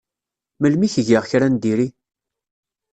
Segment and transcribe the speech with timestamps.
[0.61, 1.87] Melmi i k-giɣ kra n diri?